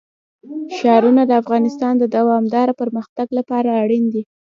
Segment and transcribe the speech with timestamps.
[0.77, 4.21] ښارونه د افغانستان د دوامداره پرمختګ لپاره اړین دي.